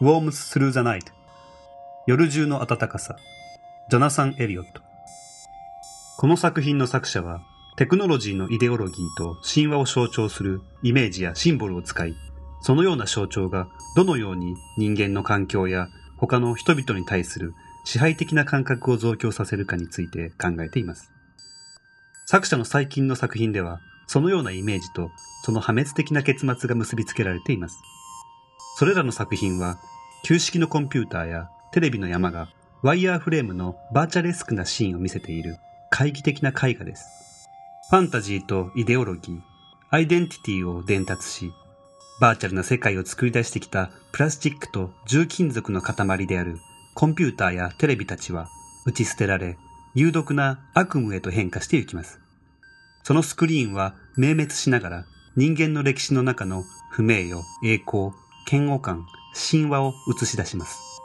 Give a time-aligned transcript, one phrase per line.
[0.00, 1.12] Warms Through the Night
[2.06, 3.16] 夜中の暖かさ
[3.90, 4.82] ジョナサン・エリオット
[6.18, 7.40] この作品の作者は
[7.76, 12.14] テクノロジーのイデオロギーと神話を象徴するイメージやシンボルを使い
[12.60, 15.88] そのような象徴がどのように人間の環境や
[16.18, 17.54] 他の人々に対する
[17.86, 21.12] 支配的な感覚を増強させるかについて考えています。
[22.26, 25.10] 作者の最近の作品では、そのようなイメージと
[25.44, 27.78] その破滅的な結末が結びつけられています。
[28.78, 29.78] それらの作品は、
[30.22, 32.50] 旧式のコンピューターやテレビの山が
[32.82, 35.56] ワイヤーフレームのバーチャレスクなシーンを見せている
[35.90, 37.08] 懐疑的な絵画です。
[37.88, 39.40] ファンタジーとイデオロギー、
[39.88, 41.52] アイデンティティを伝達し、
[42.20, 46.58] バーチャルな世界を作り出してきたプラスチックと重金属の塊である
[46.94, 48.46] コンピューターやテレビたちは
[48.84, 49.56] 打ち捨てられ、
[49.94, 52.20] 有毒な悪夢へと変化していきます。
[53.04, 55.04] そのスクリーンは明滅しながら
[55.34, 58.12] 人間の歴史の中の不名誉、栄光、
[58.48, 60.95] 嫌悪感、神話を映し出します。